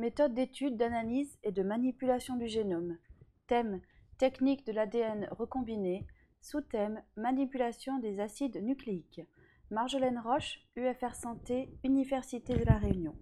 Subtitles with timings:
[0.00, 2.96] Méthode d'étude, d'analyse et de manipulation du génome.
[3.48, 3.82] Thème
[4.16, 6.06] Technique de l'ADN recombiné.
[6.40, 9.20] Sous-thème Manipulation des acides nucléiques.
[9.70, 13.14] Marjolaine Roche, UFR Santé, Université de La Réunion.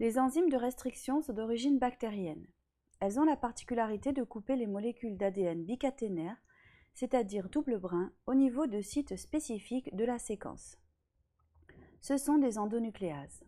[0.00, 2.48] Les enzymes de restriction sont d'origine bactérienne.
[2.98, 6.42] Elles ont la particularité de couper les molécules d'ADN bicaténaires,
[6.94, 10.76] c'est-à-dire double brin, au niveau de sites spécifiques de la séquence.
[12.00, 13.44] Ce sont des endonucléases.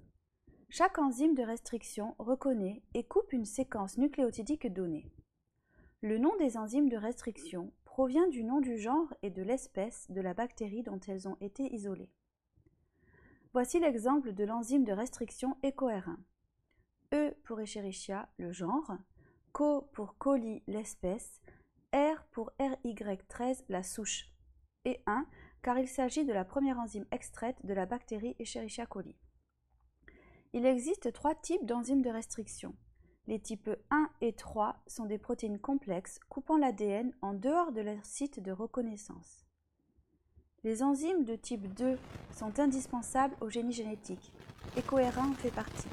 [0.74, 5.04] Chaque enzyme de restriction reconnaît et coupe une séquence nucléotidique donnée.
[6.00, 10.22] Le nom des enzymes de restriction provient du nom du genre et de l'espèce de
[10.22, 12.08] la bactérie dont elles ont été isolées.
[13.52, 16.16] Voici l'exemple de l'enzyme de restriction EcoR1.
[17.12, 18.96] E pour Escherichia, le genre,
[19.52, 21.42] Co pour coli, l'espèce,
[21.92, 24.30] R pour RY13, la souche,
[24.86, 25.26] et 1
[25.60, 29.14] car il s'agit de la première enzyme extraite de la bactérie Escherichia coli.
[30.54, 32.74] Il existe trois types d'enzymes de restriction.
[33.26, 38.04] Les types 1 et 3 sont des protéines complexes coupant l'ADN en dehors de leur
[38.04, 39.46] site de reconnaissance.
[40.62, 41.98] Les enzymes de type 2
[42.36, 44.30] sont indispensables au génie génétique
[44.76, 45.88] et cohérent en fait partie.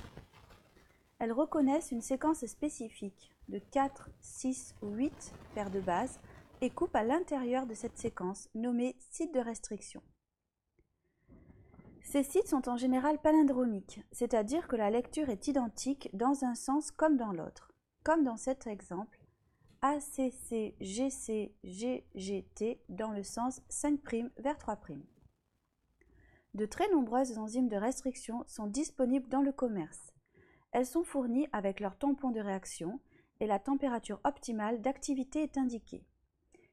[1.19, 6.19] Elles reconnaissent une séquence spécifique de 4, 6 ou 8 paires de bases
[6.59, 10.01] et coupent à l'intérieur de cette séquence nommée site de restriction.
[12.11, 16.89] Ces sites sont en général palindromiques, c'est-à-dire que la lecture est identique dans un sens
[16.89, 17.71] comme dans l'autre,
[18.03, 19.19] comme dans cet exemple
[19.83, 20.81] ACCGCGGT
[22.89, 24.97] dans le sens 5' vers 3'.
[26.55, 30.11] De très nombreuses enzymes de restriction sont disponibles dans le commerce.
[30.71, 32.99] Elles sont fournies avec leur tampon de réaction
[33.39, 36.08] et la température optimale d'activité est indiquée.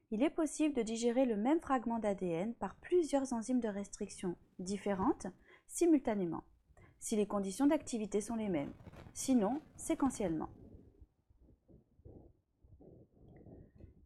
[0.09, 5.27] Il est possible de digérer le même fragment d'ADN par plusieurs enzymes de restriction différentes
[5.67, 6.43] simultanément,
[6.97, 8.73] si les conditions d'activité sont les mêmes,
[9.13, 10.49] sinon séquentiellement.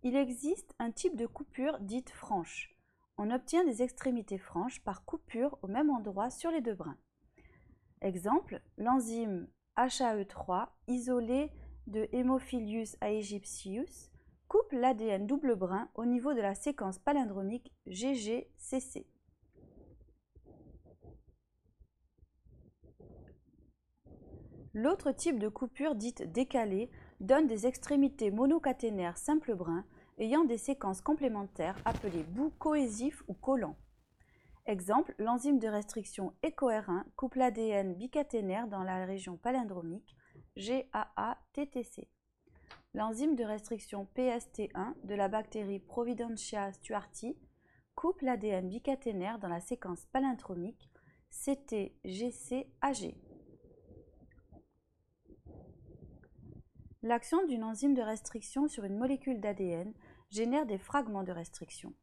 [0.02, 2.76] Il existe un type de coupure dite franche.
[3.18, 6.98] On obtient des extrémités franches par coupure au même endroit sur les deux brins.
[8.02, 9.48] Exemple, l'enzyme
[9.78, 11.52] HAE3 isolé
[11.86, 14.11] de Haemophilus aegyptius
[14.52, 19.08] coupe l'ADN double brin au niveau de la séquence palindromique GGCC.
[24.74, 26.90] L'autre type de coupure dite décalée
[27.22, 29.86] donne des extrémités monocaténaires simple brin
[30.18, 33.78] ayant des séquences complémentaires appelées bouts cohésifs ou collants.
[34.66, 40.14] Exemple, l'enzyme de restriction EcoR1 coupe l'ADN bicaténaire dans la région palindromique
[40.58, 42.10] GAA-TTC.
[42.94, 47.38] L'enzyme de restriction PST1 de la bactérie Providentia stuarti
[47.96, 50.90] coupe l'ADN bicaténaire dans la séquence palindromique
[51.30, 53.16] CTGCAG.
[57.02, 59.94] L'action d'une enzyme de restriction sur une molécule d'ADN
[60.30, 61.94] génère des fragments de restriction.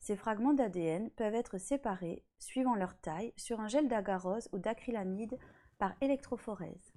[0.00, 5.38] Ces fragments d'ADN peuvent être séparés, suivant leur taille, sur un gel d'agarose ou d'acrylamide
[5.78, 6.92] par électrophorèse.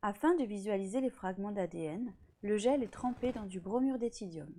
[0.00, 2.14] Afin de visualiser les fragments d'ADN,
[2.46, 4.52] le gel est trempé dans du bromure d'éthidium.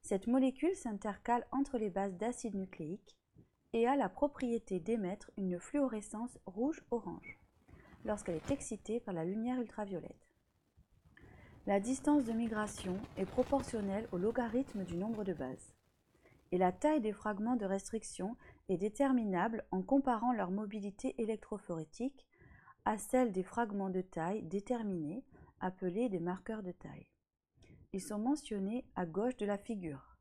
[0.00, 3.16] Cette molécule s'intercale entre les bases d'acide nucléique
[3.72, 7.40] et a la propriété d'émettre une fluorescence rouge-orange
[8.04, 10.28] lorsqu'elle est excitée par la lumière ultraviolette.
[11.66, 15.74] La distance de migration est proportionnelle au logarithme du nombre de bases
[16.52, 18.36] et la taille des fragments de restriction
[18.68, 22.24] est déterminable en comparant leur mobilité électrophorétique
[22.84, 25.24] à celle des fragments de taille déterminés,
[25.58, 27.08] appelés des marqueurs de taille.
[27.92, 30.16] Ils sont mentionnés à gauche de la figure.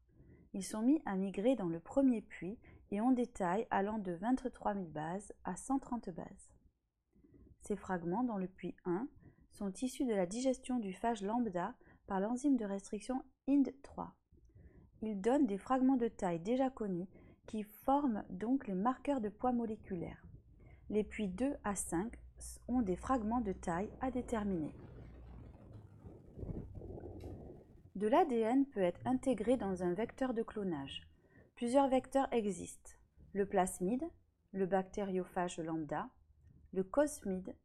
[0.54, 2.58] Ils sont mis à migrer dans le premier puits
[2.92, 6.52] et ont des tailles allant de 23 000 bases à 130 bases.
[7.62, 9.08] Ces fragments dans le puits 1
[9.52, 11.74] sont issus de la digestion du phage lambda
[12.08, 14.12] par l'enzyme de restriction IND3
[15.06, 17.08] il donne des fragments de taille déjà connus
[17.46, 20.26] qui forment donc les marqueurs de poids moléculaire.
[20.90, 22.12] Les puits 2 à 5
[22.68, 24.74] ont des fragments de taille à déterminer.
[27.96, 31.08] De l'ADN peut être intégré dans un vecteur de clonage.
[31.56, 32.92] Plusieurs vecteurs existent.
[33.32, 34.04] Le plasmide,
[34.52, 36.10] le bactériophage lambda,
[36.74, 37.56] le cosmide,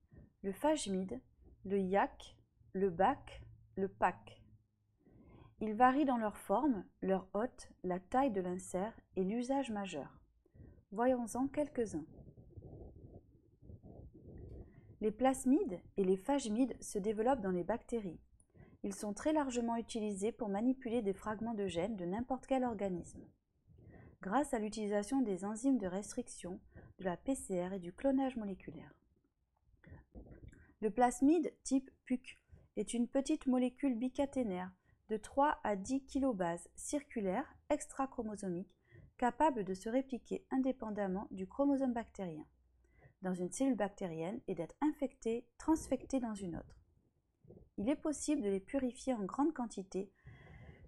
[0.43, 1.21] le phagmide,
[1.65, 2.37] le YAC,
[2.75, 3.43] le BAC,
[3.75, 4.41] le PAC.
[5.61, 10.21] Ils varient dans leur forme, leur hôte, la taille de l'insert et l'usage majeur.
[10.93, 12.07] Voyons-en quelques-uns.
[15.01, 18.21] Les plasmides et les phagmides se développent dans les bactéries.
[18.83, 23.23] Ils sont très largement utilisés pour manipuler des fragments de gènes de n'importe quel organisme.
[24.23, 26.61] Grâce à l'utilisation des enzymes de restriction,
[26.99, 28.93] de la PCR et du clonage moléculaire.
[30.81, 32.39] Le plasmide type PUC
[32.77, 34.71] est une petite molécule bicaténaire
[35.09, 38.75] de 3 à 10 kilobases circulaires extrachromosomiques
[39.19, 42.47] capable de se répliquer indépendamment du chromosome bactérien
[43.21, 46.80] dans une cellule bactérienne et d'être infectée, transfectée dans une autre.
[47.81, 50.13] Il est possible de les purifier en grande quantité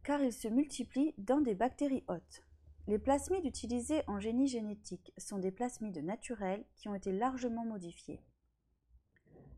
[0.05, 2.43] car ils se multiplient dans des bactéries hôtes.
[2.87, 8.21] Les plasmides utilisés en génie génétique sont des plasmides naturels qui ont été largement modifiés.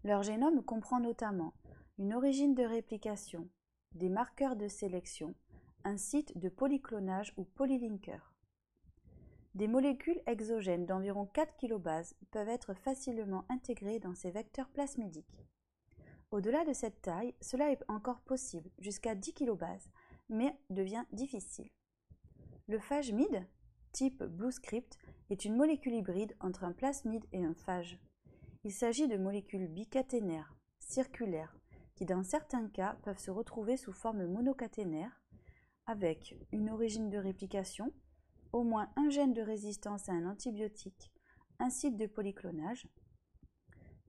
[0.04, 1.54] Leur génome comprend notamment
[1.98, 3.48] une origine de réplication,
[3.94, 5.34] des marqueurs de sélection,
[5.82, 8.32] un site de polyclonage ou polylinker.
[9.56, 15.44] Des molécules exogènes d'environ 4 kilobases peuvent être facilement intégrées dans ces vecteurs plasmidiques.
[16.34, 19.88] Au-delà de cette taille, cela est encore possible, jusqu'à 10 kilobases,
[20.28, 21.70] mais devient difficile.
[22.66, 23.46] Le phage MID,
[23.92, 24.98] type BlueScript,
[25.30, 28.00] est une molécule hybride entre un plasmide et un phage.
[28.64, 31.56] Il s'agit de molécules bicaténaires, circulaires,
[31.94, 35.22] qui dans certains cas peuvent se retrouver sous forme monocaténaire,
[35.86, 37.92] avec une origine de réplication,
[38.50, 41.12] au moins un gène de résistance à un antibiotique,
[41.60, 42.88] un site de polyclonage,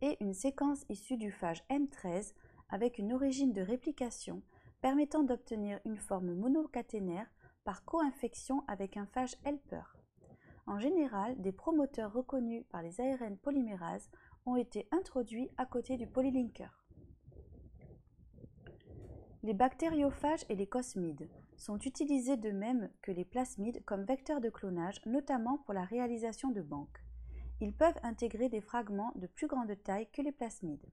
[0.01, 2.33] et une séquence issue du phage M13
[2.69, 4.41] avec une origine de réplication
[4.81, 7.27] permettant d'obtenir une forme monocaténaire
[7.63, 9.97] par co-infection avec un phage helper.
[10.67, 14.09] En général, des promoteurs reconnus par les ARN polymérases
[14.45, 16.85] ont été introduits à côté du polylinker.
[19.43, 24.49] Les bactériophages et les cosmides sont utilisés de même que les plasmides comme vecteurs de
[24.49, 27.04] clonage, notamment pour la réalisation de banques.
[27.61, 30.89] Ils peuvent intégrer des fragments de plus grande taille que les plasmides.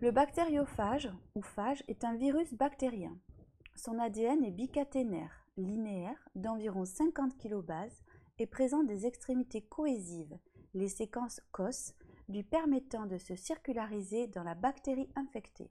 [0.00, 3.16] Le bactériophage ou phage est un virus bactérien.
[3.74, 8.02] Son ADN est bicaténaire, linéaire, d'environ 50 kilobases
[8.38, 10.38] et présente des extrémités cohésives,
[10.74, 11.94] les séquences COS,
[12.28, 15.70] lui permettant de se circulariser dans la bactérie infectée.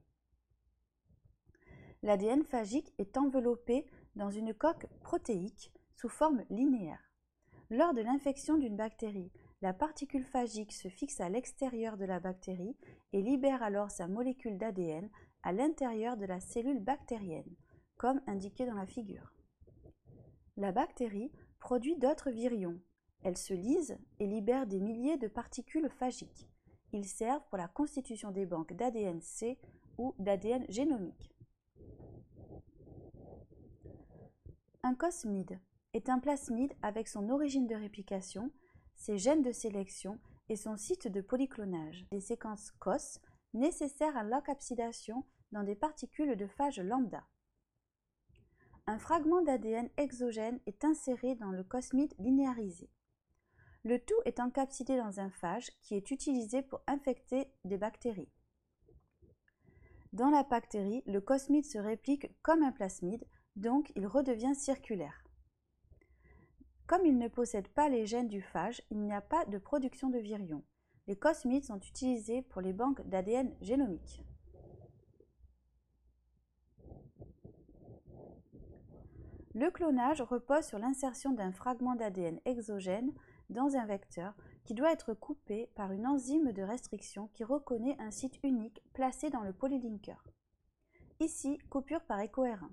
[2.03, 3.85] L'ADN phagique est enveloppé
[4.15, 7.06] dans une coque protéique sous forme linéaire.
[7.69, 9.29] Lors de l'infection d'une bactérie,
[9.61, 12.77] la particule phagique se fixe à l'extérieur de la bactérie
[13.11, 15.09] et libère alors sa molécule d'ADN
[15.43, 17.55] à l'intérieur de la cellule bactérienne,
[17.97, 19.33] comme indiqué dans la figure.
[20.55, 22.79] La bactérie produit d'autres virions.
[23.23, 26.47] Elles se lisent et libèrent des milliers de particules phagiques.
[26.93, 29.59] Ils servent pour la constitution des banques d'ADN C
[29.97, 31.33] ou d'ADN génomique.
[34.83, 35.59] Un cosmide
[35.97, 38.51] est un plasmide avec son origine de réplication,
[38.95, 43.19] ses gènes de sélection et son site de polyclonage, des séquences COS
[43.55, 47.25] nécessaires à l'encapsidation dans des particules de phage lambda.
[48.85, 52.91] Un fragment d'ADN exogène est inséré dans le cosmide linéarisé.
[53.83, 58.31] Le tout est encapsidé dans un phage qui est utilisé pour infecter des bactéries.
[60.13, 65.26] Dans la bactérie, le cosmide se réplique comme un plasmide, donc il redevient circulaire.
[66.87, 70.09] Comme il ne possède pas les gènes du phage, il n'y a pas de production
[70.09, 70.63] de virions.
[71.07, 74.23] Les cosmides sont utilisés pour les banques d'ADN génomiques.
[79.53, 83.11] Le clonage repose sur l'insertion d'un fragment d'ADN exogène
[83.49, 88.11] dans un vecteur qui doit être coupé par une enzyme de restriction qui reconnaît un
[88.11, 90.23] site unique placé dans le polylinker.
[91.19, 92.69] Ici, coupure par éco-R1.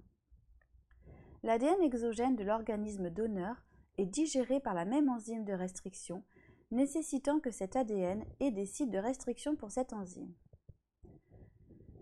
[1.42, 3.64] L'ADN exogène de l'organisme donneur
[3.98, 6.22] est digéré par la même enzyme de restriction,
[6.70, 10.32] nécessitant que cet ADN ait des sites de restriction pour cette enzyme.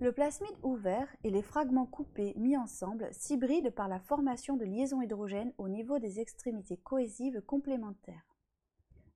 [0.01, 5.01] Le plasmide ouvert et les fragments coupés mis ensemble s'hybrident par la formation de liaisons
[5.01, 8.27] hydrogènes au niveau des extrémités cohésives complémentaires.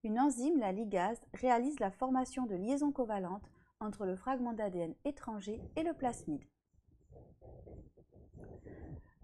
[0.05, 5.61] Une enzyme, la ligase, réalise la formation de liaisons covalentes entre le fragment d'ADN étranger
[5.75, 6.45] et le plasmide.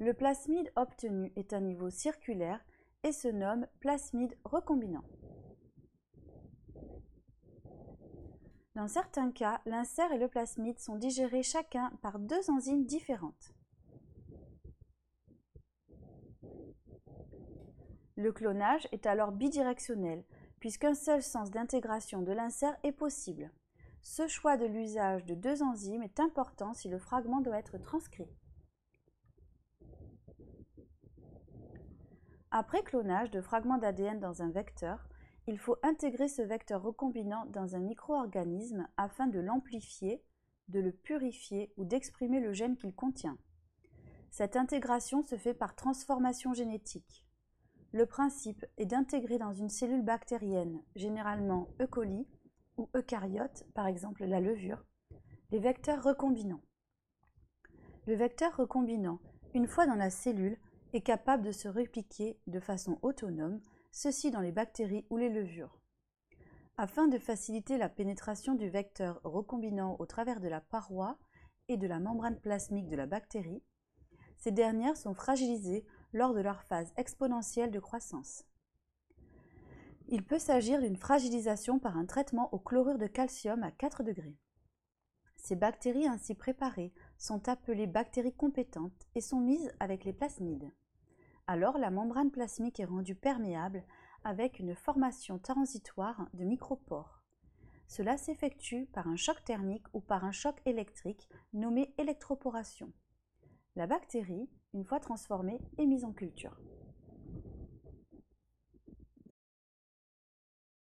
[0.00, 2.60] Le plasmide obtenu est un niveau circulaire
[3.04, 5.04] et se nomme plasmide recombinant.
[8.74, 13.54] Dans certains cas, l'insert et le plasmide sont digérés chacun par deux enzymes différentes.
[18.16, 20.24] Le clonage est alors bidirectionnel,
[20.58, 23.50] puisqu'un seul sens d'intégration de l'insert est possible.
[24.00, 28.28] Ce choix de l'usage de deux enzymes est important si le fragment doit être transcrit.
[32.54, 35.08] Après clonage de fragments d'ADN dans un vecteur,
[35.46, 40.22] il faut intégrer ce vecteur recombinant dans un micro-organisme afin de l'amplifier,
[40.68, 43.38] de le purifier ou d'exprimer le gène qu'il contient.
[44.30, 47.24] Cette intégration se fait par transformation génétique.
[47.92, 51.86] Le principe est d'intégrer dans une cellule bactérienne, généralement E.
[51.86, 52.28] coli,
[52.76, 54.84] ou eucaryotes, par exemple la levure,
[55.52, 56.62] les vecteurs recombinants.
[58.06, 59.20] Le vecteur recombinant,
[59.54, 60.58] une fois dans la cellule,
[60.92, 65.78] est capable de se répliquer de façon autonome, ceci dans les bactéries ou les levures.
[66.76, 71.18] Afin de faciliter la pénétration du vecteur recombinant au travers de la paroi
[71.68, 73.62] et de la membrane plasmique de la bactérie,
[74.38, 78.44] ces dernières sont fragilisées lors de leur phase exponentielle de croissance.
[80.08, 84.36] Il peut s'agir d'une fragilisation par un traitement au chlorure de calcium à 4 degrés.
[85.36, 90.70] Ces bactéries ainsi préparées sont appelées bactéries compétentes et sont mises avec les plasmides.
[91.46, 93.84] Alors la membrane plasmique est rendue perméable
[94.24, 97.22] avec une formation transitoire de micropores.
[97.88, 102.92] Cela s'effectue par un choc thermique ou par un choc électrique nommé électroporation.
[103.76, 106.56] La bactérie, une fois transformée, est mise en culture.